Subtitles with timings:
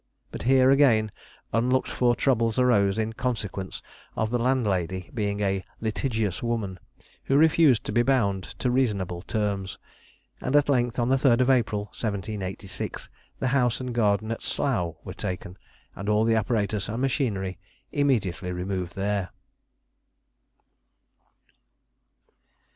[0.31, 1.11] But here again
[1.53, 3.83] unlooked for troubles arose in consequence
[4.15, 6.79] of the landlady being a "litigious woman,"
[7.25, 9.77] who refused to be bound to reasonable terms,
[10.41, 14.97] and at length, on the 3rd of April, 1786, the house and garden at SLOUGH
[15.03, 15.55] were taken,
[15.95, 17.59] and all the apparatus and machinery
[17.91, 19.29] immediately removed there.